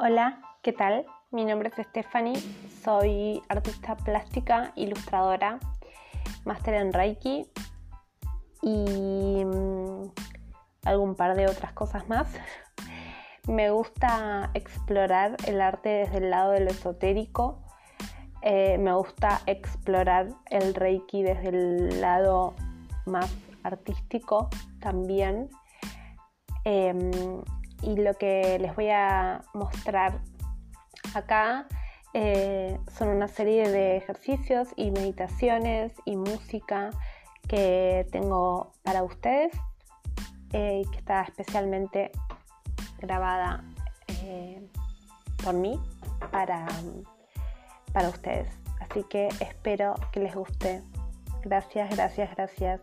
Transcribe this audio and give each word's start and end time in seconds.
Hola, 0.00 0.40
¿qué 0.62 0.72
tal? 0.72 1.06
Mi 1.32 1.44
nombre 1.44 1.72
es 1.76 1.86
Stephanie, 1.88 2.40
soy 2.84 3.42
artista 3.48 3.96
plástica, 3.96 4.70
ilustradora, 4.76 5.58
máster 6.44 6.74
en 6.74 6.92
Reiki 6.92 7.50
y 8.62 9.44
mm, 9.44 10.12
algún 10.84 11.16
par 11.16 11.34
de 11.34 11.48
otras 11.48 11.72
cosas 11.72 12.08
más. 12.08 12.28
Me 13.48 13.70
gusta 13.72 14.52
explorar 14.54 15.36
el 15.46 15.60
arte 15.60 15.88
desde 15.88 16.18
el 16.18 16.30
lado 16.30 16.52
de 16.52 16.60
lo 16.60 16.70
esotérico. 16.70 17.64
Eh, 18.42 18.78
me 18.78 18.94
gusta 18.94 19.40
explorar 19.46 20.28
el 20.48 20.76
Reiki 20.76 21.24
desde 21.24 21.48
el 21.48 22.00
lado 22.00 22.54
más 23.04 23.34
artístico 23.64 24.48
también. 24.78 25.50
Em, 26.62 27.10
y 27.82 27.96
lo 27.96 28.14
que 28.14 28.58
les 28.58 28.74
voy 28.74 28.90
a 28.90 29.42
mostrar 29.54 30.20
acá 31.14 31.66
eh, 32.14 32.78
son 32.96 33.08
una 33.08 33.28
serie 33.28 33.68
de 33.68 33.96
ejercicios 33.96 34.68
y 34.76 34.90
meditaciones 34.90 35.92
y 36.04 36.16
música 36.16 36.90
que 37.46 38.06
tengo 38.10 38.72
para 38.82 39.02
ustedes 39.02 39.52
eh, 40.52 40.82
que 40.90 40.98
está 40.98 41.22
especialmente 41.22 42.10
grabada 43.00 43.62
eh, 44.22 44.66
por 45.44 45.54
mí 45.54 45.78
para, 46.32 46.66
para 47.92 48.08
ustedes. 48.08 48.48
Así 48.80 49.04
que 49.04 49.28
espero 49.40 49.94
que 50.12 50.20
les 50.20 50.34
guste. 50.34 50.82
Gracias, 51.42 51.90
gracias, 51.90 52.34
gracias. 52.34 52.80